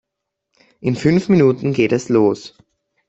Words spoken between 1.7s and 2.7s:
geht es los.